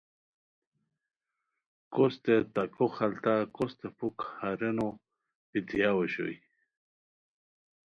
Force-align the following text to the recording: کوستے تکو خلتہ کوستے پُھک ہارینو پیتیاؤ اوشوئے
کوستے 1.93 2.35
تکو 2.53 2.85
خلتہ 2.95 3.35
کوستے 3.55 3.87
پُھک 3.97 4.17
ہارینو 4.37 4.87
پیتیاؤ 5.49 5.95
اوشوئے 5.97 6.35